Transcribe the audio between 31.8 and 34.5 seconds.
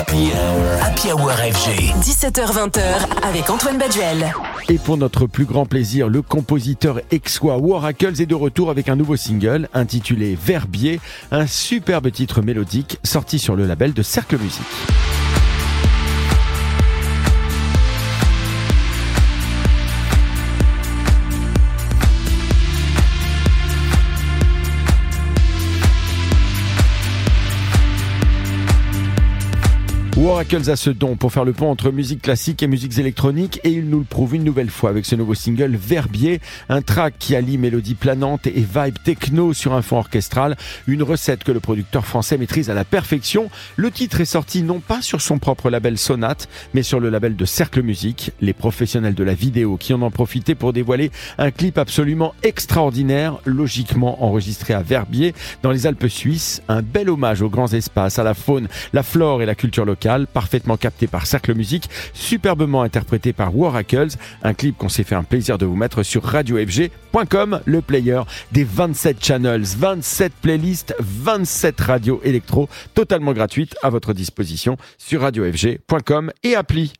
musique classique et musiques électroniques et il nous le prouve une